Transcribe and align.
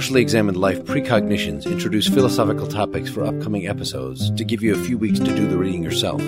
Partially 0.00 0.22
Examined 0.22 0.56
Life 0.56 0.82
Precognitions 0.84 1.66
introduce 1.66 2.08
philosophical 2.08 2.66
topics 2.66 3.10
for 3.10 3.22
upcoming 3.22 3.68
episodes 3.68 4.30
to 4.30 4.46
give 4.46 4.62
you 4.62 4.74
a 4.74 4.84
few 4.84 4.96
weeks 4.96 5.18
to 5.18 5.26
do 5.26 5.46
the 5.46 5.58
reading 5.58 5.82
yourself. 5.82 6.22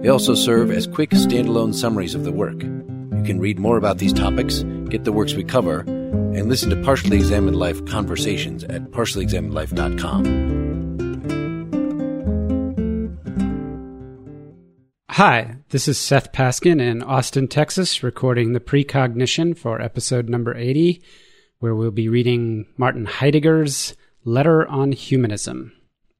They 0.00 0.08
also 0.08 0.36
serve 0.36 0.70
as 0.70 0.86
quick 0.86 1.10
standalone 1.10 1.74
summaries 1.74 2.14
of 2.14 2.22
the 2.22 2.30
work. 2.30 2.62
You 2.62 3.24
can 3.26 3.40
read 3.40 3.58
more 3.58 3.76
about 3.76 3.98
these 3.98 4.12
topics, 4.12 4.62
get 4.90 5.02
the 5.02 5.10
works 5.10 5.34
we 5.34 5.42
cover, 5.42 5.80
and 5.80 6.48
listen 6.48 6.70
to 6.70 6.80
Partially 6.84 7.16
Examined 7.16 7.56
Life 7.56 7.84
conversations 7.86 8.62
at 8.62 8.82
partiallyexaminedlife.com. 8.92 10.54
Hi, 15.10 15.56
this 15.70 15.88
is 15.88 15.98
Seth 15.98 16.30
Paskin 16.30 16.80
in 16.80 17.02
Austin, 17.02 17.48
Texas, 17.48 18.04
recording 18.04 18.52
the 18.52 18.60
precognition 18.60 19.56
for 19.56 19.82
episode 19.82 20.28
number 20.28 20.56
80 20.56 21.02
where 21.64 21.74
we'll 21.74 21.90
be 21.90 22.10
reading 22.10 22.66
Martin 22.76 23.06
Heidegger's 23.06 23.96
Letter 24.22 24.68
on 24.68 24.92
Humanism. 24.92 25.72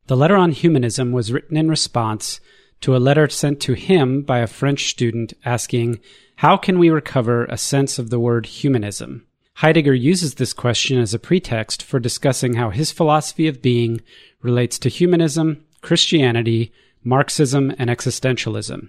The 0.06 0.16
Letter 0.16 0.36
on 0.36 0.52
Humanism 0.52 1.12
was 1.12 1.30
written 1.30 1.58
in 1.58 1.68
response 1.68 2.40
to 2.80 2.96
a 2.96 2.98
letter 2.98 3.28
sent 3.28 3.60
to 3.60 3.74
him 3.74 4.22
by 4.22 4.38
a 4.38 4.46
French 4.46 4.88
student 4.88 5.34
asking, 5.44 6.00
How 6.36 6.56
can 6.56 6.78
we 6.78 6.88
recover 6.88 7.44
a 7.44 7.58
sense 7.58 7.98
of 7.98 8.08
the 8.08 8.18
word 8.18 8.46
humanism? 8.46 9.26
Heidegger 9.56 9.92
uses 9.92 10.36
this 10.36 10.54
question 10.54 10.98
as 10.98 11.12
a 11.12 11.18
pretext 11.18 11.82
for 11.82 12.00
discussing 12.00 12.54
how 12.54 12.70
his 12.70 12.90
philosophy 12.90 13.46
of 13.46 13.60
being 13.60 14.00
relates 14.40 14.78
to 14.78 14.88
humanism, 14.88 15.62
Christianity, 15.82 16.72
Marxism, 17.02 17.70
and 17.76 17.90
existentialism. 17.90 18.88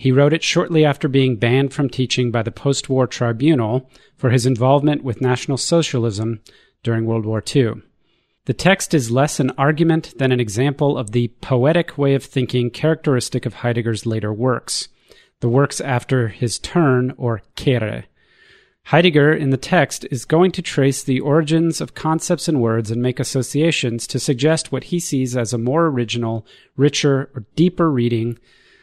He 0.00 0.12
wrote 0.12 0.32
it 0.32 0.42
shortly 0.42 0.82
after 0.82 1.08
being 1.08 1.36
banned 1.36 1.74
from 1.74 1.90
teaching 1.90 2.30
by 2.30 2.42
the 2.42 2.50
post 2.50 2.88
war 2.88 3.06
tribunal 3.06 3.90
for 4.16 4.30
his 4.30 4.46
involvement 4.46 5.04
with 5.04 5.20
National 5.20 5.58
Socialism 5.58 6.40
during 6.82 7.04
World 7.04 7.26
War 7.26 7.44
II. 7.54 7.82
The 8.46 8.54
text 8.54 8.94
is 8.94 9.10
less 9.10 9.38
an 9.38 9.50
argument 9.58 10.14
than 10.16 10.32
an 10.32 10.40
example 10.40 10.96
of 10.96 11.10
the 11.10 11.28
poetic 11.42 11.98
way 11.98 12.14
of 12.14 12.24
thinking 12.24 12.70
characteristic 12.70 13.44
of 13.44 13.56
Heidegger's 13.56 14.06
later 14.06 14.32
works, 14.32 14.88
the 15.40 15.50
works 15.50 15.82
after 15.82 16.28
his 16.28 16.58
turn, 16.58 17.12
or 17.18 17.42
Kehre. 17.54 18.04
Heidegger, 18.84 19.34
in 19.34 19.50
the 19.50 19.58
text, 19.58 20.06
is 20.10 20.24
going 20.24 20.52
to 20.52 20.62
trace 20.62 21.02
the 21.02 21.20
origins 21.20 21.82
of 21.82 21.94
concepts 21.94 22.48
and 22.48 22.62
words 22.62 22.90
and 22.90 23.02
make 23.02 23.20
associations 23.20 24.06
to 24.06 24.18
suggest 24.18 24.72
what 24.72 24.84
he 24.84 24.98
sees 24.98 25.36
as 25.36 25.52
a 25.52 25.58
more 25.58 25.88
original, 25.88 26.46
richer, 26.74 27.30
or 27.34 27.44
deeper 27.54 27.90
reading 27.90 28.38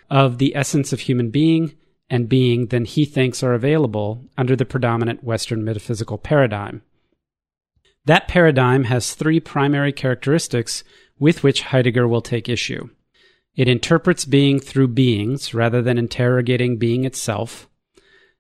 of 0.10 0.38
the 0.38 0.56
essence 0.56 0.94
of 0.94 1.02
human 1.02 1.30
being 1.30 1.76
and 2.10 2.30
being 2.30 2.68
than 2.68 2.86
he 2.86 3.06
thinks 3.06 3.44
are 3.44 3.54
available 3.54 4.24
under 4.38 4.56
the 4.56 4.66
predominant 4.66 5.24
Western 5.24 5.64
metaphysical 5.64 6.18
paradigm. 6.18 6.82
That 8.06 8.28
paradigm 8.28 8.86
has 8.86 9.14
three 9.14 9.40
primary 9.40 9.92
characteristics 9.92 10.84
with 11.20 11.44
which 11.44 11.64
Heidegger 11.64 12.08
will 12.08 12.22
take 12.22 12.48
issue. 12.48 12.90
It 13.56 13.68
interprets 13.68 14.24
being 14.24 14.60
through 14.60 14.90
beings 14.90 15.54
rather 15.54 15.82
than 15.82 15.98
interrogating 15.98 16.78
being 16.78 17.04
itself. 17.04 17.68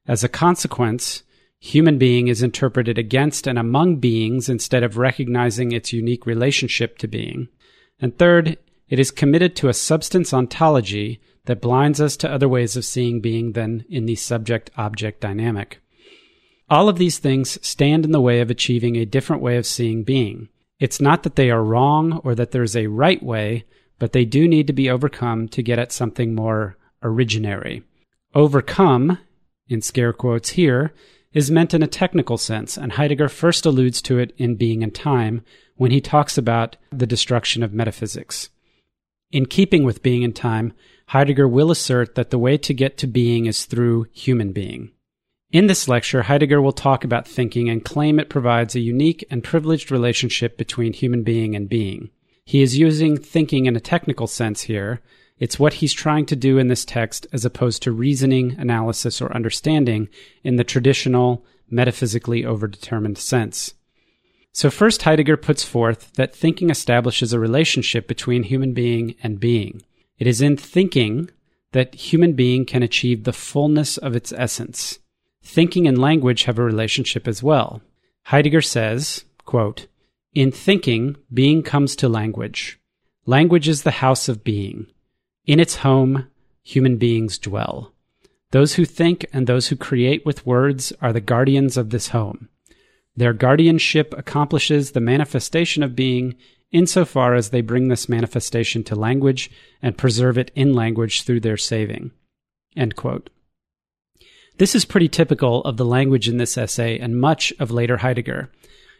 As 0.07 0.23
a 0.23 0.29
consequence, 0.29 1.23
human 1.59 1.97
being 1.97 2.27
is 2.27 2.43
interpreted 2.43 2.97
against 2.97 3.47
and 3.47 3.59
among 3.59 3.97
beings 3.97 4.47
instead 4.47 4.83
of 4.83 4.95
recognizing 4.95 5.71
its 5.71 5.91
unique 5.91 6.25
relationship 6.25 6.97
to 6.99 7.07
being. 7.07 7.49
And 7.99 8.17
third, 8.17 8.57
it 8.87 8.99
is 8.99 9.11
committed 9.11 9.55
to 9.57 9.69
a 9.69 9.73
substance 9.73 10.33
ontology 10.33 11.19
that 11.47 11.61
blinds 11.61 11.99
us 11.99 12.15
to 12.17 12.31
other 12.31 12.47
ways 12.47 12.77
of 12.77 12.85
seeing 12.85 13.19
being 13.19 13.53
than 13.53 13.83
in 13.89 14.05
the 14.05 14.15
subject 14.15 14.69
object 14.77 15.19
dynamic. 15.19 15.79
All 16.69 16.87
of 16.89 16.97
these 16.97 17.17
things 17.17 17.57
stand 17.65 18.05
in 18.05 18.11
the 18.11 18.21
way 18.21 18.39
of 18.41 18.49
achieving 18.49 18.95
a 18.95 19.05
different 19.05 19.41
way 19.41 19.57
of 19.57 19.65
seeing 19.65 20.03
being. 20.03 20.49
It's 20.79 21.01
not 21.01 21.23
that 21.23 21.35
they 21.35 21.49
are 21.49 21.63
wrong 21.63 22.21
or 22.23 22.35
that 22.35 22.51
there's 22.51 22.75
a 22.75 22.87
right 22.87 23.21
way, 23.23 23.65
but 23.99 24.11
they 24.11 24.25
do 24.25 24.47
need 24.47 24.67
to 24.67 24.73
be 24.73 24.89
overcome 24.89 25.47
to 25.49 25.63
get 25.63 25.79
at 25.79 25.91
something 25.91 26.35
more 26.35 26.77
originary. 27.01 27.83
Overcome, 28.35 29.17
in 29.69 29.81
scare 29.81 30.13
quotes 30.13 30.49
here, 30.49 30.93
is 31.33 31.51
meant 31.51 31.73
in 31.73 31.83
a 31.83 31.87
technical 31.87 32.37
sense, 32.37 32.77
and 32.77 32.93
Heidegger 32.93 33.29
first 33.29 33.65
alludes 33.65 34.01
to 34.03 34.19
it 34.19 34.33
in 34.37 34.55
Being 34.55 34.83
and 34.83 34.93
Time 34.93 35.41
when 35.75 35.91
he 35.91 36.01
talks 36.01 36.37
about 36.37 36.75
the 36.91 37.07
destruction 37.07 37.63
of 37.63 37.73
metaphysics. 37.73 38.49
In 39.31 39.45
keeping 39.45 39.83
with 39.83 40.03
Being 40.03 40.23
and 40.23 40.35
Time, 40.35 40.73
Heidegger 41.11 41.47
will 41.47 41.71
assert 41.71 42.15
that 42.15 42.31
the 42.31 42.37
way 42.37 42.57
to 42.57 42.73
get 42.73 42.97
to 42.97 43.07
being 43.07 43.45
is 43.45 43.63
through 43.63 44.07
human 44.11 44.51
being. 44.51 44.91
In 45.53 45.67
this 45.67 45.87
lecture, 45.87 46.23
Heidegger 46.23 46.61
will 46.61 46.73
talk 46.73 47.05
about 47.05 47.25
thinking 47.25 47.69
and 47.69 47.85
claim 47.85 48.19
it 48.19 48.27
provides 48.27 48.75
a 48.75 48.81
unique 48.81 49.25
and 49.31 49.41
privileged 49.41 49.89
relationship 49.89 50.57
between 50.57 50.91
human 50.91 51.23
being 51.23 51.55
and 51.55 51.69
being. 51.69 52.09
He 52.43 52.61
is 52.61 52.77
using 52.77 53.15
thinking 53.15 53.67
in 53.67 53.77
a 53.77 53.79
technical 53.79 54.27
sense 54.27 54.63
here. 54.63 54.99
It's 55.39 55.57
what 55.57 55.75
he's 55.75 55.93
trying 55.93 56.25
to 56.25 56.35
do 56.35 56.57
in 56.57 56.67
this 56.67 56.83
text 56.83 57.25
as 57.31 57.45
opposed 57.45 57.83
to 57.83 57.93
reasoning, 57.93 58.57
analysis, 58.59 59.21
or 59.21 59.33
understanding 59.33 60.09
in 60.43 60.57
the 60.57 60.65
traditional, 60.65 61.45
metaphysically 61.69 62.43
overdetermined 62.43 63.17
sense. 63.17 63.73
So 64.51 64.69
first 64.69 65.03
Heidegger 65.03 65.37
puts 65.37 65.63
forth 65.63 66.11
that 66.13 66.35
thinking 66.35 66.69
establishes 66.69 67.31
a 67.31 67.39
relationship 67.39 68.09
between 68.09 68.43
human 68.43 68.73
being 68.73 69.15
and 69.23 69.39
being. 69.39 69.83
It 70.17 70.27
is 70.27 70.41
in 70.41 70.57
thinking 70.57 71.29
that 71.71 71.95
human 71.95 72.33
being 72.33 72.65
can 72.65 72.83
achieve 72.83 73.23
the 73.23 73.33
fullness 73.33 73.97
of 73.97 74.15
its 74.15 74.33
essence. 74.33 74.99
Thinking 75.43 75.87
and 75.87 75.97
language 75.97 76.43
have 76.43 76.57
a 76.57 76.63
relationship 76.63 77.27
as 77.27 77.43
well. 77.43 77.81
Heidegger 78.23 78.61
says, 78.61 79.25
quote, 79.45 79.87
In 80.33 80.51
thinking, 80.51 81.17
being 81.33 81.63
comes 81.63 81.95
to 81.97 82.09
language. 82.09 82.79
Language 83.25 83.67
is 83.67 83.83
the 83.83 83.91
house 83.91 84.27
of 84.27 84.43
being. 84.43 84.87
In 85.45 85.59
its 85.59 85.77
home, 85.77 86.27
human 86.63 86.97
beings 86.97 87.37
dwell. 87.37 87.93
Those 88.51 88.75
who 88.75 88.85
think 88.85 89.25
and 89.33 89.45
those 89.45 89.67
who 89.67 89.75
create 89.75 90.25
with 90.25 90.45
words 90.45 90.93
are 91.01 91.13
the 91.13 91.21
guardians 91.21 91.77
of 91.77 91.89
this 91.89 92.09
home. 92.09 92.49
Their 93.15 93.33
guardianship 93.33 94.13
accomplishes 94.17 94.91
the 94.91 95.01
manifestation 95.01 95.83
of 95.83 95.95
being 95.95 96.35
insofar 96.71 97.35
as 97.35 97.49
they 97.49 97.61
bring 97.61 97.87
this 97.87 98.09
manifestation 98.09 98.83
to 98.83 98.95
language 98.95 99.49
and 99.81 99.97
preserve 99.97 100.37
it 100.37 100.51
in 100.55 100.73
language 100.73 101.23
through 101.23 101.39
their 101.39 101.57
saving. 101.57 102.11
This 104.57 104.73
is 104.73 104.85
pretty 104.85 105.07
typical 105.07 105.61
of 105.61 105.77
the 105.77 105.85
language 105.85 106.27
in 106.27 106.37
this 106.37 106.57
essay 106.57 106.97
and 106.99 107.19
much 107.19 107.53
of 107.59 107.71
later 107.71 107.97
Heidegger. 107.97 108.51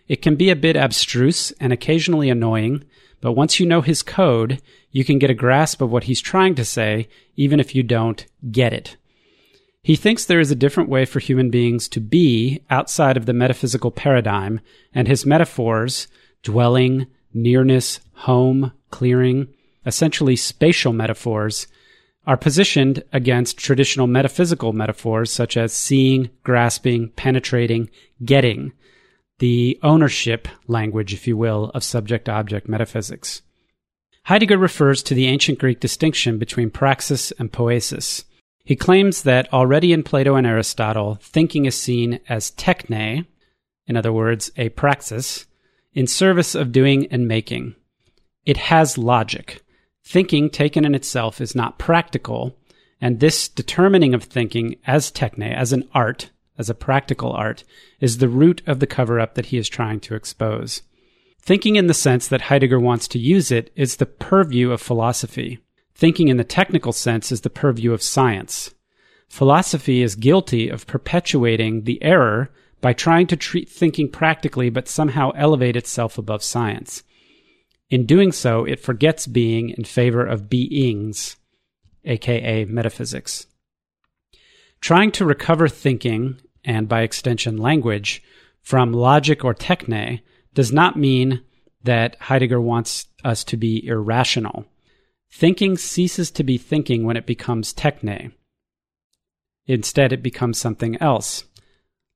It 0.08 0.22
can 0.22 0.36
be 0.36 0.50
a 0.50 0.56
bit 0.56 0.78
abstruse 0.78 1.52
and 1.60 1.74
occasionally 1.74 2.30
annoying, 2.30 2.84
but 3.22 3.34
once 3.34 3.60
you 3.60 3.66
know 3.66 3.82
his 3.82 4.04
code, 4.04 4.62
you 4.92 5.04
can 5.04 5.20
get 5.20 5.30
a 5.30 5.36
grasp 5.36 5.82
of 5.82 5.92
what 5.92 6.06
he's 6.06 6.22
trying 6.22 6.56
to 6.56 6.66
say, 6.66 7.10
even 7.36 7.60
if 7.60 7.76
you 7.76 7.84
don't 7.84 8.26
get 8.52 8.72
it. 8.72 8.96
He 9.82 9.96
thinks 9.96 10.26
there 10.26 10.40
is 10.40 10.52
a 10.52 10.56
different 10.56 10.90
way 10.90 11.06
for 11.06 11.20
human 11.20 11.50
beings 11.50 11.88
to 11.90 12.00
be 12.00 12.62
outside 12.70 13.18
of 13.18 13.26
the 13.26 13.34
metaphysical 13.34 13.92
paradigm, 13.92 14.60
and 14.94 15.08
his 15.08 15.26
metaphors, 15.26 16.08
dwelling, 16.44 17.08
nearness, 17.42 18.00
home, 18.14 18.72
clearing, 18.92 19.48
essentially 19.86 20.36
spatial 20.36 20.94
metaphors, 20.94 21.68
are 22.26 22.38
positioned 22.38 23.04
against 23.14 23.58
traditional 23.58 24.06
metaphysical 24.06 24.74
metaphors 24.74 25.32
such 25.32 25.56
as 25.56 25.72
seeing, 25.72 26.30
grasping, 26.44 27.10
penetrating, 27.12 27.90
getting, 28.26 28.74
the 29.40 29.80
ownership 29.82 30.48
language, 30.68 31.14
if 31.14 31.26
you 31.26 31.38
will, 31.38 31.72
of 31.74 31.84
subject 31.84 32.28
object 32.28 32.68
metaphysics. 32.68 33.42
Heidegger 34.26 34.58
refers 34.58 35.02
to 35.04 35.14
the 35.14 35.28
ancient 35.28 35.58
Greek 35.58 35.80
distinction 35.80 36.38
between 36.38 36.70
praxis 36.70 37.32
and 37.40 37.52
poesis. 37.52 38.26
He 38.66 38.76
claims 38.76 39.24
that 39.24 39.52
already 39.54 39.94
in 39.94 40.04
Plato 40.04 40.36
and 40.36 40.46
Aristotle, 40.46 41.18
thinking 41.22 41.64
is 41.64 41.76
seen 41.76 42.20
as 42.28 42.52
techne, 42.52 43.26
in 43.88 43.96
other 43.96 44.12
words, 44.12 44.52
a 44.58 44.68
praxis, 44.70 45.46
in 45.98 46.06
service 46.06 46.54
of 46.54 46.72
doing 46.72 47.08
and 47.08 47.28
making. 47.28 47.74
It 48.46 48.58
has 48.58 49.00
logic. 49.00 49.64
Thinking 50.06 50.48
taken 50.52 50.86
in 50.86 50.94
itself 50.94 51.42
is 51.42 51.56
not 51.56 51.80
practical, 51.80 52.56
And 53.02 53.20
this 53.20 53.48
determining 53.48 54.14
of 54.14 54.24
thinking 54.24 54.76
as 54.86 55.12
techne, 55.12 55.52
as 55.52 55.74
an 55.74 55.90
art, 55.96 56.30
as 56.56 56.70
a 56.70 56.76
practical 56.76 57.32
art, 57.32 57.64
is 58.00 58.20
the 58.20 58.30
root 58.30 58.62
of 58.68 58.80
the 58.80 58.86
cover 58.86 59.20
up 59.20 59.34
that 59.34 59.48
he 59.48 59.58
is 59.58 59.68
trying 59.68 60.00
to 60.02 60.14
expose. 60.14 60.84
Thinking 61.42 61.78
in 61.78 61.88
the 61.88 61.96
sense 61.96 62.28
that 62.28 62.42
Heidegger 62.42 62.80
wants 62.80 63.08
to 63.10 63.20
use 63.20 63.52
it 63.52 63.72
is 63.76 63.96
the 63.96 64.06
purview 64.06 64.72
of 64.72 64.82
philosophy. 64.82 65.58
Thinking 65.96 66.28
in 66.28 66.38
the 66.38 66.44
technical 66.44 66.94
sense 66.94 67.32
is 67.32 67.42
the 67.42 67.50
purview 67.50 67.92
of 67.92 68.04
science. 68.04 68.76
Philosophy 69.30 70.04
is 70.04 70.16
guilty 70.16 70.70
of 70.70 70.86
perpetuating 70.86 71.86
the 71.86 72.02
error 72.04 72.52
by 72.82 72.94
trying 72.94 73.28
to 73.28 73.36
treat 73.36 73.70
thinking 73.70 74.10
practically 74.10 74.70
but 74.70 74.88
somehow 74.88 75.32
elevate 75.32 75.76
itself 75.76 76.18
above 76.18 76.44
science. 76.44 77.04
In 77.90 78.06
doing 78.06 78.32
so, 78.32 78.66
it 78.66 78.80
forgets 78.80 79.28
being 79.28 79.70
in 79.70 79.84
favor 79.84 80.26
of 80.26 80.50
beings, 80.50 81.38
aka 82.04 82.66
metaphysics. 82.66 83.48
Trying 84.82 85.12
to 85.14 85.26
recover 85.26 85.68
thinking, 85.68 86.40
and 86.64 86.88
by 86.88 87.02
extension 87.02 87.58
language, 87.58 88.22
from 88.62 88.92
logic 88.92 89.46
or 89.46 89.56
techne 89.56 90.22
does 90.54 90.72
not 90.72 90.98
mean 90.98 91.42
that 91.84 92.18
Heidegger 92.20 92.60
wants 92.60 93.08
us 93.24 93.44
to 93.46 93.58
be 93.58 93.86
irrational. 93.86 94.66
Thinking 95.32 95.78
ceases 95.78 96.32
to 96.32 96.44
be 96.44 96.58
thinking 96.58 97.06
when 97.06 97.18
it 97.18 97.26
becomes 97.26 97.74
techne. 97.74 98.34
Instead, 99.66 100.14
it 100.14 100.24
becomes 100.24 100.58
something 100.58 100.98
else. 101.02 101.46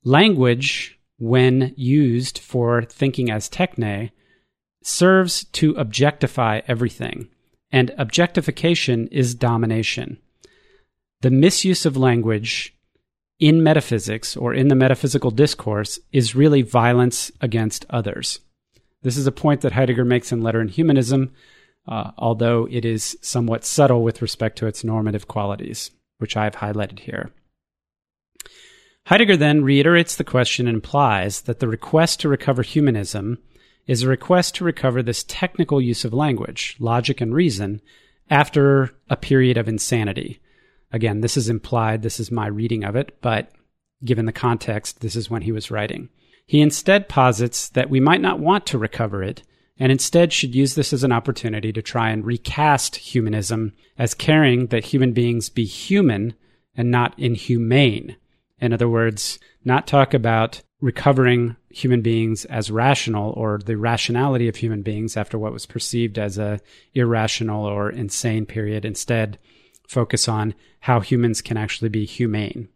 Language, 0.03 0.99
when 1.19 1.73
used 1.77 2.39
for 2.39 2.81
thinking 2.81 3.29
as 3.29 3.47
techne, 3.47 4.11
serves 4.83 5.43
to 5.45 5.73
objectify 5.73 6.61
everything, 6.67 7.27
and 7.71 7.93
objectification 7.99 9.07
is 9.09 9.35
domination. 9.35 10.17
The 11.21 11.29
misuse 11.29 11.85
of 11.85 11.95
language 11.95 12.75
in 13.39 13.61
metaphysics 13.61 14.35
or 14.35 14.55
in 14.55 14.69
the 14.69 14.75
metaphysical 14.75 15.29
discourse 15.29 15.99
is 16.11 16.35
really 16.35 16.63
violence 16.63 17.31
against 17.39 17.85
others. 17.91 18.39
This 19.03 19.17
is 19.17 19.27
a 19.27 19.31
point 19.31 19.61
that 19.61 19.73
Heidegger 19.73 20.05
makes 20.05 20.31
in 20.31 20.41
Letter 20.41 20.61
on 20.61 20.67
Humanism, 20.67 21.31
uh, 21.87 22.11
although 22.17 22.67
it 22.71 22.85
is 22.85 23.17
somewhat 23.21 23.65
subtle 23.65 24.03
with 24.03 24.21
respect 24.21 24.57
to 24.59 24.67
its 24.67 24.83
normative 24.83 25.27
qualities, 25.27 25.91
which 26.17 26.35
I 26.35 26.45
have 26.45 26.55
highlighted 26.55 26.99
here. 26.99 27.31
Heidegger 29.05 29.37
then 29.37 29.63
reiterates 29.63 30.15
the 30.15 30.23
question 30.23 30.67
and 30.67 30.75
implies 30.75 31.41
that 31.41 31.59
the 31.59 31.67
request 31.67 32.19
to 32.21 32.29
recover 32.29 32.61
humanism 32.61 33.39
is 33.87 34.03
a 34.03 34.07
request 34.07 34.55
to 34.55 34.63
recover 34.63 35.01
this 35.01 35.25
technical 35.27 35.81
use 35.81 36.05
of 36.05 36.13
language, 36.13 36.75
logic, 36.79 37.19
and 37.19 37.33
reason 37.33 37.81
after 38.29 38.91
a 39.09 39.17
period 39.17 39.57
of 39.57 39.67
insanity. 39.67 40.39
Again, 40.93 41.21
this 41.21 41.35
is 41.35 41.49
implied, 41.49 42.01
this 42.01 42.19
is 42.19 42.31
my 42.31 42.47
reading 42.47 42.83
of 42.83 42.95
it, 42.95 43.17
but 43.21 43.51
given 44.05 44.25
the 44.25 44.31
context, 44.31 45.01
this 45.01 45.15
is 45.15 45.29
when 45.29 45.41
he 45.41 45.51
was 45.51 45.71
writing. 45.71 46.09
He 46.45 46.61
instead 46.61 47.09
posits 47.09 47.69
that 47.69 47.89
we 47.89 47.99
might 47.99 48.21
not 48.21 48.39
want 48.39 48.65
to 48.67 48.77
recover 48.77 49.23
it, 49.23 49.43
and 49.77 49.91
instead 49.91 50.31
should 50.31 50.53
use 50.53 50.75
this 50.75 50.93
as 50.93 51.03
an 51.03 51.11
opportunity 51.11 51.73
to 51.73 51.81
try 51.81 52.09
and 52.09 52.25
recast 52.25 52.95
humanism 52.97 53.73
as 53.97 54.13
caring 54.13 54.67
that 54.67 54.85
human 54.85 55.11
beings 55.11 55.49
be 55.49 55.65
human 55.65 56.33
and 56.75 56.91
not 56.91 57.17
inhumane. 57.17 58.15
In 58.61 58.71
other 58.71 58.87
words, 58.87 59.39
not 59.65 59.87
talk 59.87 60.13
about 60.13 60.61
recovering 60.79 61.55
human 61.69 62.01
beings 62.01 62.45
as 62.45 62.71
rational 62.71 63.31
or 63.33 63.59
the 63.63 63.77
rationality 63.77 64.47
of 64.47 64.55
human 64.55 64.81
beings 64.81 65.17
after 65.17 65.37
what 65.37 65.53
was 65.53 65.65
perceived 65.65 66.17
as 66.17 66.37
a 66.37 66.59
irrational 66.93 67.65
or 67.65 67.89
insane 67.89 68.45
period. 68.45 68.85
Instead 68.85 69.37
focus 69.87 70.27
on 70.27 70.53
how 70.81 70.99
humans 70.99 71.41
can 71.41 71.57
actually 71.57 71.89
be 71.89 72.05
humane. 72.05 72.69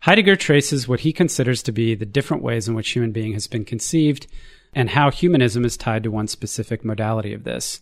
Heidegger 0.00 0.36
traces 0.36 0.86
what 0.86 1.00
he 1.00 1.12
considers 1.12 1.62
to 1.62 1.72
be 1.72 1.94
the 1.94 2.06
different 2.06 2.42
ways 2.42 2.68
in 2.68 2.74
which 2.74 2.90
human 2.90 3.12
being 3.12 3.32
has 3.32 3.46
been 3.46 3.64
conceived 3.64 4.26
and 4.74 4.90
how 4.90 5.10
humanism 5.10 5.64
is 5.64 5.76
tied 5.76 6.02
to 6.02 6.10
one 6.10 6.28
specific 6.28 6.84
modality 6.84 7.32
of 7.32 7.44
this. 7.44 7.80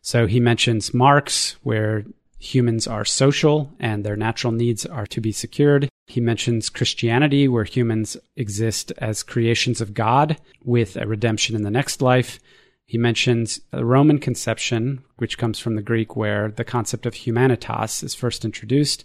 So 0.00 0.26
he 0.26 0.38
mentions 0.38 0.94
marx 0.94 1.56
where 1.62 2.04
humans 2.38 2.86
are 2.86 3.04
social 3.04 3.72
and 3.80 4.04
their 4.04 4.16
natural 4.16 4.52
needs 4.52 4.84
are 4.86 5.06
to 5.06 5.20
be 5.20 5.32
secured. 5.32 5.88
He 6.06 6.20
mentions 6.20 6.70
Christianity, 6.70 7.48
where 7.48 7.64
humans 7.64 8.16
exist 8.36 8.92
as 8.98 9.22
creations 9.22 9.80
of 9.80 9.94
God 9.94 10.38
with 10.62 10.96
a 10.96 11.06
redemption 11.06 11.56
in 11.56 11.62
the 11.62 11.70
next 11.70 12.00
life. 12.00 12.38
He 12.84 12.98
mentions 12.98 13.60
the 13.72 13.84
Roman 13.84 14.18
conception, 14.18 15.02
which 15.16 15.38
comes 15.38 15.58
from 15.58 15.74
the 15.74 15.82
Greek, 15.82 16.14
where 16.14 16.52
the 16.52 16.64
concept 16.64 17.06
of 17.06 17.14
humanitas 17.14 18.04
is 18.04 18.14
first 18.14 18.44
introduced. 18.44 19.04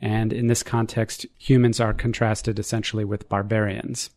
And 0.00 0.32
in 0.32 0.48
this 0.48 0.62
context, 0.62 1.24
humans 1.38 1.80
are 1.80 1.94
contrasted 1.94 2.58
essentially 2.58 3.04
with 3.04 3.28
barbarians. 3.28 4.10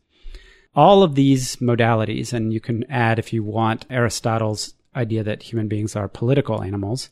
All 0.75 1.03
of 1.03 1.15
these 1.15 1.55
modalities, 1.57 2.33
and 2.33 2.51
you 2.51 2.59
can 2.59 2.83
add, 2.91 3.17
if 3.17 3.31
you 3.31 3.43
want, 3.43 3.85
Aristotle's 3.89 4.73
idea 4.93 5.23
that 5.23 5.43
human 5.43 5.69
beings 5.69 5.95
are 5.95 6.09
political 6.09 6.61
animals, 6.61 7.09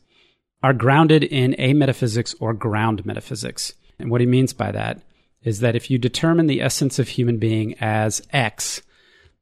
are 0.64 0.72
grounded 0.72 1.22
in 1.22 1.54
a 1.58 1.74
metaphysics 1.74 2.34
or 2.40 2.54
ground 2.54 3.04
metaphysics. 3.04 3.74
And 3.98 4.10
what 4.10 4.22
he 4.22 4.26
means 4.26 4.54
by 4.54 4.72
that 4.72 5.02
is 5.42 5.60
that 5.60 5.76
if 5.76 5.90
you 5.90 5.98
determine 5.98 6.46
the 6.46 6.62
essence 6.62 6.98
of 6.98 7.06
human 7.06 7.36
being 7.36 7.74
as 7.82 8.22
X, 8.32 8.80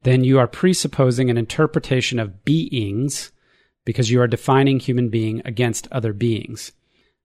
then 0.01 0.25
you 0.25 0.37
are 0.37 0.47
presupposing 0.47 1.29
an 1.29 1.37
interpretation 1.37 2.19
of 2.19 2.43
beings 2.43 3.31
because 3.85 4.11
you 4.11 4.19
are 4.19 4.27
defining 4.27 4.81
human 4.81 5.07
being 5.07 5.41
against 5.45 5.87
other 5.93 6.11
beings. 6.11 6.73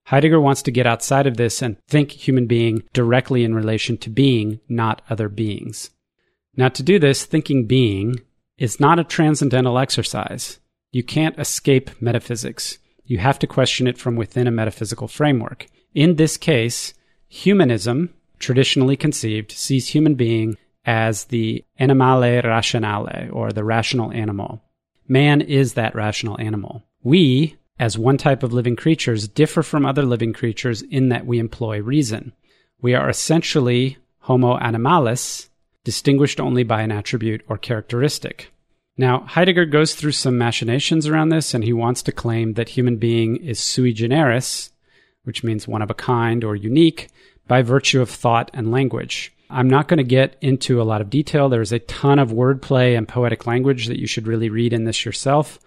Heidegger 0.05 0.39
wants 0.39 0.61
to 0.61 0.71
get 0.71 0.87
outside 0.87 1.27
of 1.27 1.35
this 1.35 1.61
and 1.61 1.75
think 1.89 2.11
human 2.11 2.47
being 2.47 2.83
directly 2.93 3.43
in 3.43 3.53
relation 3.53 3.97
to 3.97 4.09
being, 4.09 4.61
not 4.69 5.01
other 5.09 5.27
beings. 5.27 5.89
Now, 6.55 6.69
to 6.69 6.83
do 6.83 6.99
this, 6.99 7.25
thinking 7.25 7.67
being 7.67 8.15
is 8.57 8.79
not 8.79 8.97
a 8.97 9.03
transcendental 9.03 9.77
exercise. 9.77 10.61
You 10.93 11.03
can't 11.03 11.37
escape 11.37 12.01
metaphysics 12.01 12.77
you 13.09 13.17
have 13.17 13.39
to 13.39 13.47
question 13.47 13.87
it 13.87 13.97
from 13.97 14.15
within 14.15 14.45
a 14.45 14.51
metaphysical 14.51 15.07
framework. 15.07 15.65
In 15.95 16.15
this 16.15 16.37
case, 16.37 16.93
humanism, 17.27 18.13
traditionally 18.37 18.95
conceived, 18.95 19.51
sees 19.51 19.89
human 19.89 20.13
being 20.13 20.55
as 20.85 21.25
the 21.25 21.65
animale 21.79 22.41
rationale, 22.43 23.29
or 23.31 23.51
the 23.51 23.63
rational 23.63 24.11
animal. 24.11 24.61
Man 25.07 25.41
is 25.41 25.73
that 25.73 25.95
rational 25.95 26.39
animal. 26.39 26.83
We, 27.01 27.57
as 27.79 27.97
one 27.97 28.17
type 28.17 28.43
of 28.43 28.53
living 28.53 28.75
creatures, 28.75 29.27
differ 29.27 29.63
from 29.63 29.87
other 29.87 30.03
living 30.03 30.31
creatures 30.31 30.83
in 30.83 31.09
that 31.09 31.25
we 31.25 31.39
employ 31.39 31.81
reason. 31.81 32.33
We 32.79 32.93
are 32.93 33.09
essentially 33.09 33.97
Homo 34.19 34.59
animalis, 34.59 35.49
distinguished 35.83 36.39
only 36.39 36.61
by 36.61 36.83
an 36.83 36.91
attribute 36.91 37.41
or 37.49 37.57
characteristic. 37.57 38.53
Now, 38.99 39.21
Heidegger 39.21 39.63
goes 39.63 39.95
through 39.95 40.11
some 40.11 40.37
machinations 40.37 41.07
around 41.07 41.29
this, 41.29 41.53
and 41.53 41.63
he 41.63 41.71
wants 41.71 42.03
to 42.03 42.11
claim 42.11 42.55
that 42.55 42.67
human 42.67 42.97
being 42.97 43.37
is 43.37 43.57
sui 43.57 43.93
generis, 43.93 44.71
which 45.23 45.41
means 45.41 45.65
one 45.65 45.81
of 45.81 45.89
a 45.89 45.93
kind 45.93 46.43
or 46.43 46.53
unique, 46.53 47.07
by 47.47 47.61
virtue 47.61 48.01
of 48.01 48.09
thought 48.09 48.51
and 48.53 48.73
language. 48.73 49.33
I'm 49.49 49.69
not 49.69 49.87
going 49.87 49.99
to 49.99 50.03
get 50.03 50.35
into 50.41 50.81
a 50.81 50.83
lot 50.83 50.99
of 50.99 51.09
detail. 51.09 51.47
There's 51.47 51.71
a 51.71 51.79
ton 51.79 52.19
of 52.19 52.31
wordplay 52.31 52.97
and 52.97 53.07
poetic 53.07 53.47
language 53.47 53.87
that 53.87 53.99
you 53.99 54.05
should 54.05 54.27
really 54.27 54.49
read 54.49 54.73
in 54.73 54.83
this 54.83 55.05
yourself. 55.05 55.59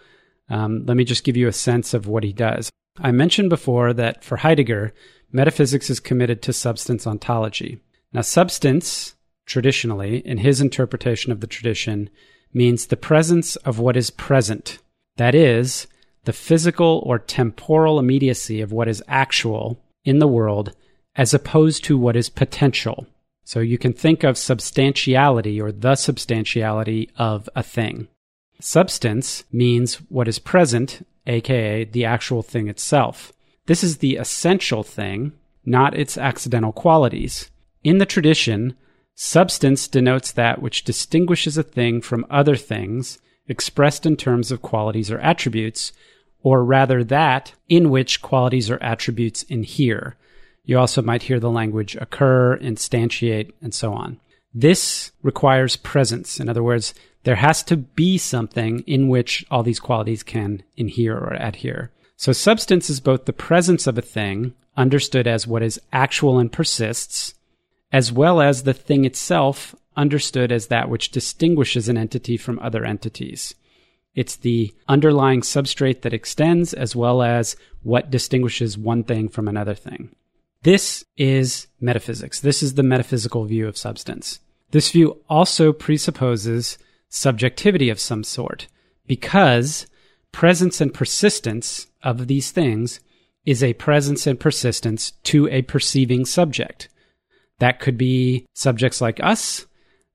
Um, 0.50 0.84
let 0.84 0.98
me 0.98 1.04
just 1.04 1.24
give 1.24 1.38
you 1.38 1.48
a 1.48 1.52
sense 1.52 1.94
of 1.94 2.06
what 2.06 2.24
he 2.24 2.34
does. 2.34 2.70
I 2.98 3.12
mentioned 3.12 3.48
before 3.48 3.94
that 3.94 4.22
for 4.22 4.36
Heidegger, 4.36 4.92
metaphysics 5.32 5.88
is 5.88 6.00
committed 6.00 6.42
to 6.42 6.52
substance 6.52 7.06
ontology. 7.06 7.80
Now, 8.12 8.20
substance, 8.20 9.14
traditionally, 9.46 10.18
in 10.18 10.36
his 10.36 10.60
interpretation 10.60 11.32
of 11.32 11.40
the 11.40 11.46
tradition, 11.46 12.10
means 12.52 12.86
the 12.86 12.96
presence 12.96 13.56
of 13.56 13.78
what 13.78 13.96
is 13.96 14.10
present. 14.10 14.78
That 15.16 15.34
is, 15.34 15.86
the 16.24 16.32
physical 16.32 17.02
or 17.04 17.18
temporal 17.18 17.98
immediacy 17.98 18.60
of 18.60 18.72
what 18.72 18.88
is 18.88 19.02
actual 19.08 19.80
in 20.04 20.18
the 20.18 20.28
world 20.28 20.74
as 21.16 21.34
opposed 21.34 21.84
to 21.84 21.98
what 21.98 22.16
is 22.16 22.30
potential. 22.30 23.06
So 23.44 23.60
you 23.60 23.76
can 23.76 23.92
think 23.92 24.22
of 24.22 24.38
substantiality 24.38 25.60
or 25.60 25.72
the 25.72 25.96
substantiality 25.96 27.10
of 27.16 27.48
a 27.54 27.62
thing. 27.62 28.08
Substance 28.60 29.44
means 29.52 29.96
what 30.08 30.28
is 30.28 30.38
present, 30.38 31.06
aka 31.26 31.84
the 31.84 32.04
actual 32.04 32.42
thing 32.42 32.68
itself. 32.68 33.32
This 33.66 33.84
is 33.84 33.98
the 33.98 34.16
essential 34.16 34.82
thing, 34.82 35.32
not 35.64 35.96
its 35.96 36.16
accidental 36.16 36.72
qualities. 36.72 37.50
In 37.84 37.98
the 37.98 38.06
tradition, 38.06 38.76
Substance 39.14 39.88
denotes 39.88 40.32
that 40.32 40.62
which 40.62 40.84
distinguishes 40.84 41.58
a 41.58 41.62
thing 41.62 42.00
from 42.00 42.26
other 42.30 42.56
things, 42.56 43.18
expressed 43.46 44.06
in 44.06 44.16
terms 44.16 44.50
of 44.50 44.62
qualities 44.62 45.10
or 45.10 45.18
attributes, 45.18 45.92
or 46.42 46.64
rather 46.64 47.04
that 47.04 47.52
in 47.68 47.90
which 47.90 48.22
qualities 48.22 48.70
or 48.70 48.82
attributes 48.82 49.42
inhere. 49.44 50.16
You 50.64 50.78
also 50.78 51.02
might 51.02 51.24
hear 51.24 51.40
the 51.40 51.50
language 51.50 51.96
occur, 51.96 52.56
instantiate, 52.58 53.52
and 53.60 53.74
so 53.74 53.92
on. 53.92 54.20
This 54.54 55.12
requires 55.22 55.76
presence. 55.76 56.38
In 56.38 56.48
other 56.48 56.62
words, 56.62 56.94
there 57.24 57.36
has 57.36 57.62
to 57.64 57.76
be 57.76 58.18
something 58.18 58.80
in 58.80 59.08
which 59.08 59.44
all 59.50 59.62
these 59.62 59.80
qualities 59.80 60.22
can 60.22 60.62
inhere 60.76 61.16
or 61.16 61.34
adhere. 61.34 61.90
So 62.16 62.32
substance 62.32 62.90
is 62.90 63.00
both 63.00 63.24
the 63.24 63.32
presence 63.32 63.86
of 63.86 63.98
a 63.98 64.02
thing, 64.02 64.54
understood 64.76 65.26
as 65.26 65.46
what 65.46 65.62
is 65.62 65.80
actual 65.92 66.38
and 66.38 66.50
persists, 66.52 67.34
as 67.92 68.10
well 68.10 68.40
as 68.40 68.62
the 68.62 68.72
thing 68.72 69.04
itself, 69.04 69.74
understood 69.96 70.50
as 70.50 70.68
that 70.68 70.88
which 70.88 71.10
distinguishes 71.10 71.88
an 71.88 71.98
entity 71.98 72.36
from 72.36 72.58
other 72.60 72.84
entities. 72.84 73.54
It's 74.14 74.36
the 74.36 74.74
underlying 74.88 75.42
substrate 75.42 76.02
that 76.02 76.14
extends, 76.14 76.74
as 76.74 76.96
well 76.96 77.22
as 77.22 77.56
what 77.82 78.10
distinguishes 78.10 78.76
one 78.76 79.04
thing 79.04 79.28
from 79.28 79.48
another 79.48 79.74
thing. 79.74 80.10
This 80.62 81.04
is 81.16 81.66
metaphysics. 81.80 82.40
This 82.40 82.62
is 82.62 82.74
the 82.74 82.82
metaphysical 82.82 83.44
view 83.44 83.66
of 83.66 83.76
substance. 83.76 84.38
This 84.70 84.90
view 84.90 85.20
also 85.28 85.72
presupposes 85.72 86.78
subjectivity 87.08 87.90
of 87.90 88.00
some 88.00 88.24
sort 88.24 88.68
because 89.06 89.86
presence 90.30 90.80
and 90.80 90.94
persistence 90.94 91.88
of 92.02 92.26
these 92.26 92.50
things 92.50 93.00
is 93.44 93.62
a 93.62 93.74
presence 93.74 94.26
and 94.26 94.38
persistence 94.38 95.10
to 95.24 95.48
a 95.48 95.62
perceiving 95.62 96.24
subject. 96.24 96.88
That 97.58 97.80
could 97.80 97.96
be 97.96 98.46
subjects 98.54 99.00
like 99.00 99.22
us, 99.22 99.66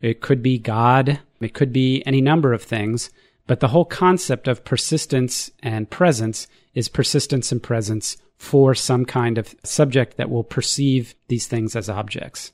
it 0.01 0.21
could 0.21 0.43
be 0.43 0.59
God, 0.59 1.19
it 1.39 1.53
could 1.53 1.73
be 1.73 2.03
any 2.05 2.21
number 2.21 2.53
of 2.53 2.61
things, 2.61 3.09
but 3.47 3.59
the 3.61 3.69
whole 3.69 3.85
concept 3.85 4.47
of 4.47 4.65
persistence 4.65 5.49
and 5.63 5.89
presence 5.89 6.47
is 6.73 6.89
persistence 6.89 7.51
and 7.51 7.63
presence 7.63 8.17
for 8.37 8.75
some 8.75 9.05
kind 9.05 9.37
of 9.37 9.55
subject 9.63 10.17
that 10.17 10.29
will 10.29 10.43
perceive 10.43 11.15
these 11.27 11.47
things 11.47 11.75
as 11.75 11.89
objects. 11.89 12.51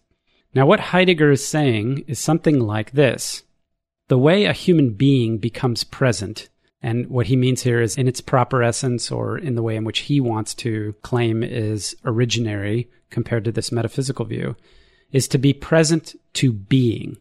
Now, 0.54 0.66
what 0.66 0.80
Heidegger 0.80 1.32
is 1.32 1.46
saying 1.46 2.06
is 2.08 2.20
something 2.20 2.60
like 2.60 2.92
this. 2.92 3.44
The 4.08 4.18
way 4.18 4.46
a 4.46 4.54
human 4.54 4.94
being 4.94 5.40
becomes 5.40 5.84
present, 5.84 6.50
and 6.82 7.08
what 7.08 7.28
he 7.28 7.36
means 7.36 7.64
here 7.64 7.82
is 7.82 7.98
in 7.98 8.08
its 8.08 8.22
proper 8.22 8.62
essence 8.62 9.12
or 9.12 9.38
in 9.38 9.56
the 9.56 9.64
way 9.64 9.76
in 9.76 9.84
which 9.84 10.00
he 10.00 10.20
wants 10.20 10.54
to 10.56 10.94
claim 11.02 11.42
is 11.42 11.96
originary 12.06 12.88
compared 13.14 13.46
to 13.46 13.52
this 13.52 13.72
metaphysical 13.72 14.26
view, 14.26 14.58
is 15.14 15.28
to 15.30 15.38
be 15.38 15.54
present 15.54 16.16
to 16.34 16.52
being, 16.52 17.16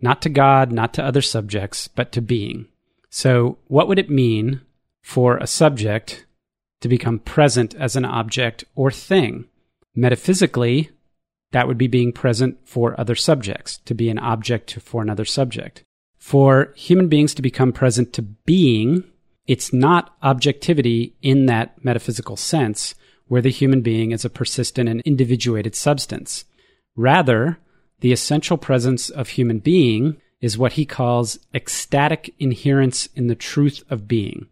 not 0.00 0.22
to 0.22 0.28
God, 0.28 0.70
not 0.70 0.94
to 0.94 1.04
other 1.04 1.22
subjects, 1.22 1.88
but 1.88 2.12
to 2.12 2.20
being. 2.20 2.66
So, 3.08 3.58
what 3.66 3.88
would 3.88 3.98
it 3.98 4.08
mean 4.10 4.60
for 5.02 5.38
a 5.38 5.46
subject 5.48 6.26
to 6.80 6.88
become 6.88 7.18
present 7.18 7.74
as 7.74 7.96
an 7.96 8.04
object 8.04 8.64
or 8.76 8.92
thing? 8.92 9.46
Metaphysically, 9.96 10.90
that 11.50 11.66
would 11.66 11.78
be 11.78 11.88
being 11.88 12.12
present 12.12 12.58
for 12.64 12.98
other 13.00 13.16
subjects, 13.16 13.78
to 13.78 13.94
be 13.94 14.08
an 14.08 14.18
object 14.18 14.74
for 14.74 15.02
another 15.02 15.24
subject. 15.24 15.82
For 16.18 16.72
human 16.76 17.08
beings 17.08 17.34
to 17.34 17.42
become 17.42 17.72
present 17.72 18.12
to 18.12 18.22
being, 18.22 19.04
it's 19.46 19.72
not 19.72 20.14
objectivity 20.22 21.16
in 21.22 21.46
that 21.46 21.82
metaphysical 21.84 22.36
sense, 22.36 22.94
where 23.30 23.40
the 23.40 23.48
human 23.48 23.80
being 23.80 24.10
is 24.10 24.24
a 24.24 24.28
persistent 24.28 24.88
and 24.88 25.00
individuated 25.02 25.76
substance. 25.76 26.44
Rather, 26.96 27.60
the 28.00 28.10
essential 28.10 28.58
presence 28.58 29.08
of 29.08 29.28
human 29.28 29.60
being 29.60 30.16
is 30.40 30.58
what 30.58 30.72
he 30.72 30.84
calls 30.84 31.38
ecstatic 31.54 32.34
inherence 32.40 33.08
in 33.14 33.28
the 33.28 33.36
truth 33.36 33.84
of 33.88 34.08
being. 34.08 34.48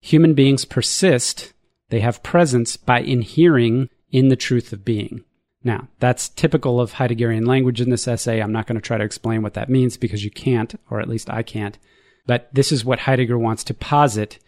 Human 0.00 0.32
beings 0.32 0.64
persist, 0.64 1.52
they 1.90 2.00
have 2.00 2.22
presence 2.22 2.78
by 2.78 3.00
inhering 3.00 3.90
in 4.10 4.28
the 4.28 4.36
truth 4.36 4.72
of 4.72 4.82
being. 4.82 5.22
Now, 5.62 5.88
that's 5.98 6.30
typical 6.30 6.80
of 6.80 6.94
Heideggerian 6.94 7.46
language 7.46 7.82
in 7.82 7.90
this 7.90 8.08
essay. 8.08 8.40
I'm 8.40 8.52
not 8.52 8.66
going 8.66 8.80
to 8.80 8.80
try 8.80 8.96
to 8.96 9.04
explain 9.04 9.42
what 9.42 9.52
that 9.52 9.68
means 9.68 9.98
because 9.98 10.24
you 10.24 10.30
can't, 10.30 10.74
or 10.88 11.00
at 11.00 11.08
least 11.08 11.28
I 11.28 11.42
can't. 11.42 11.76
But 12.26 12.48
this 12.50 12.72
is 12.72 12.82
what 12.82 13.00
Heidegger 13.00 13.38
wants 13.38 13.62
to 13.64 13.74
posit 13.74 14.38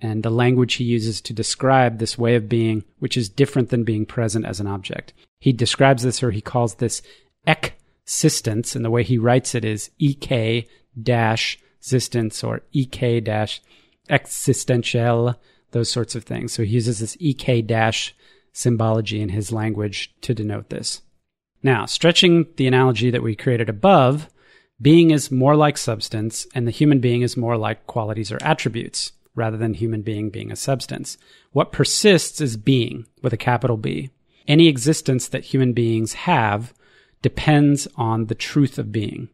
and 0.00 0.22
the 0.22 0.30
language 0.30 0.74
he 0.74 0.84
uses 0.84 1.20
to 1.20 1.32
describe 1.32 1.98
this 1.98 2.16
way 2.16 2.34
of 2.34 2.48
being, 2.48 2.84
which 2.98 3.16
is 3.16 3.28
different 3.28 3.68
than 3.68 3.84
being 3.84 4.06
present 4.06 4.46
as 4.46 4.60
an 4.60 4.66
object. 4.66 5.12
He 5.40 5.52
describes 5.52 6.02
this 6.02 6.22
or 6.22 6.30
he 6.30 6.40
calls 6.40 6.76
this 6.76 7.02
existence, 7.46 8.74
and 8.74 8.84
the 8.84 8.90
way 8.90 9.02
he 9.02 9.18
writes 9.18 9.54
it 9.54 9.64
is 9.64 9.90
ek 10.00 10.68
dash 11.00 11.58
existence 11.78 12.42
or 12.44 12.62
ek 12.74 13.24
dash 13.24 13.62
existential, 14.08 15.36
those 15.70 15.90
sorts 15.90 16.14
of 16.14 16.24
things. 16.24 16.52
So 16.52 16.62
he 16.62 16.74
uses 16.74 16.98
this 16.98 17.16
ek 17.20 17.66
dash 17.66 18.14
symbology 18.52 19.20
in 19.20 19.28
his 19.30 19.52
language 19.52 20.12
to 20.22 20.34
denote 20.34 20.70
this. 20.70 21.02
Now, 21.62 21.86
stretching 21.86 22.46
the 22.56 22.66
analogy 22.66 23.10
that 23.10 23.22
we 23.22 23.36
created 23.36 23.68
above, 23.68 24.28
being 24.80 25.10
is 25.10 25.30
more 25.30 25.56
like 25.56 25.76
substance, 25.76 26.46
and 26.54 26.66
the 26.66 26.72
human 26.72 27.00
being 27.00 27.20
is 27.22 27.36
more 27.36 27.56
like 27.56 27.86
qualities 27.86 28.32
or 28.32 28.38
attributes, 28.42 29.12
rather 29.34 29.56
than 29.56 29.74
human 29.74 30.02
being 30.02 30.30
being 30.30 30.50
a 30.50 30.56
substance. 30.56 31.16
What 31.52 31.72
persists 31.72 32.40
is 32.40 32.56
being, 32.56 33.06
with 33.22 33.32
a 33.32 33.38
capital 33.38 33.76
B. 33.76 34.10
Any 34.48 34.68
existence 34.68 35.28
that 35.28 35.44
human 35.44 35.72
beings 35.72 36.12
have 36.14 36.74
depends 37.22 37.86
on 37.96 38.26
the 38.26 38.34
truth 38.34 38.78
of 38.78 38.92
being. 38.92 39.28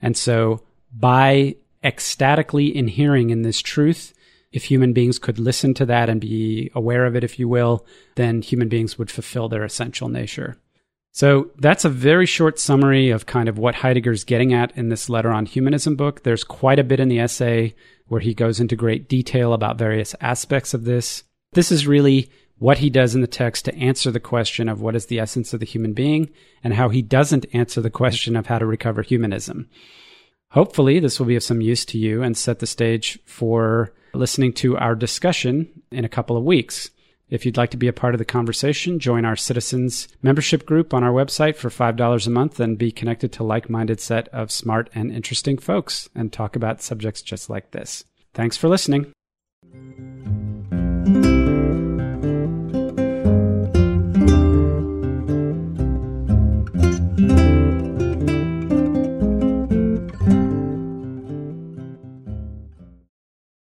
And 0.00 0.16
so, 0.16 0.62
by 0.92 1.56
ecstatically 1.82 2.74
inhering 2.74 3.30
in 3.30 3.42
this 3.42 3.60
truth, 3.60 4.14
if 4.52 4.64
human 4.64 4.92
beings 4.92 5.18
could 5.18 5.38
listen 5.38 5.74
to 5.74 5.86
that 5.86 6.08
and 6.08 6.20
be 6.20 6.70
aware 6.74 7.06
of 7.06 7.16
it, 7.16 7.24
if 7.24 7.38
you 7.38 7.48
will, 7.48 7.86
then 8.16 8.42
human 8.42 8.68
beings 8.68 8.98
would 8.98 9.10
fulfill 9.10 9.48
their 9.48 9.64
essential 9.64 10.08
nature. 10.08 10.56
So 11.14 11.50
that's 11.58 11.84
a 11.84 11.90
very 11.90 12.24
short 12.24 12.58
summary 12.58 13.10
of 13.10 13.26
kind 13.26 13.48
of 13.48 13.58
what 13.58 13.76
Heidegger's 13.76 14.24
getting 14.24 14.54
at 14.54 14.76
in 14.76 14.88
this 14.88 15.10
letter 15.10 15.30
on 15.30 15.44
humanism 15.44 15.94
book. 15.94 16.22
There's 16.22 16.42
quite 16.42 16.78
a 16.78 16.84
bit 16.84 17.00
in 17.00 17.08
the 17.08 17.20
essay 17.20 17.74
where 18.08 18.20
he 18.20 18.32
goes 18.32 18.60
into 18.60 18.76
great 18.76 19.10
detail 19.10 19.52
about 19.52 19.78
various 19.78 20.14
aspects 20.22 20.72
of 20.72 20.84
this. 20.84 21.22
This 21.52 21.70
is 21.70 21.86
really 21.86 22.30
what 22.58 22.78
he 22.78 22.88
does 22.88 23.14
in 23.14 23.20
the 23.20 23.26
text 23.26 23.66
to 23.66 23.74
answer 23.74 24.10
the 24.10 24.20
question 24.20 24.70
of 24.70 24.80
what 24.80 24.96
is 24.96 25.06
the 25.06 25.18
essence 25.18 25.52
of 25.52 25.60
the 25.60 25.66
human 25.66 25.92
being 25.92 26.30
and 26.64 26.72
how 26.74 26.88
he 26.88 27.02
doesn't 27.02 27.44
answer 27.52 27.82
the 27.82 27.90
question 27.90 28.34
of 28.34 28.46
how 28.46 28.58
to 28.58 28.64
recover 28.64 29.02
humanism. 29.02 29.68
Hopefully, 30.50 30.98
this 30.98 31.18
will 31.18 31.26
be 31.26 31.36
of 31.36 31.42
some 31.42 31.60
use 31.60 31.84
to 31.86 31.98
you 31.98 32.22
and 32.22 32.36
set 32.36 32.58
the 32.58 32.66
stage 32.66 33.18
for 33.26 33.92
listening 34.14 34.52
to 34.52 34.78
our 34.78 34.94
discussion 34.94 35.68
in 35.90 36.04
a 36.04 36.10
couple 36.10 36.36
of 36.36 36.44
weeks. 36.44 36.90
If 37.32 37.46
you'd 37.46 37.56
like 37.56 37.70
to 37.70 37.78
be 37.78 37.88
a 37.88 37.94
part 37.94 38.14
of 38.14 38.18
the 38.18 38.26
conversation, 38.26 38.98
join 38.98 39.24
our 39.24 39.36
citizens 39.36 40.06
membership 40.20 40.66
group 40.66 40.92
on 40.92 41.02
our 41.02 41.12
website 41.12 41.56
for 41.56 41.70
$5 41.70 42.26
a 42.26 42.30
month 42.30 42.60
and 42.60 42.76
be 42.76 42.92
connected 42.92 43.32
to 43.32 43.42
like-minded 43.42 44.00
set 44.00 44.28
of 44.28 44.52
smart 44.52 44.90
and 44.94 45.10
interesting 45.10 45.56
folks 45.56 46.10
and 46.14 46.30
talk 46.30 46.56
about 46.56 46.82
subjects 46.82 47.22
just 47.22 47.48
like 47.48 47.70
this. 47.70 48.04
Thanks 48.34 48.58
for 48.58 48.68
listening. 48.68 49.12